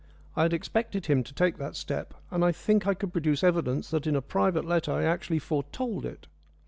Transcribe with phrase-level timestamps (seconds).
[0.35, 3.91] I had expected him to take that step, and I think I could produce evidence
[3.91, 6.25] that in a private letter I actually foretold it.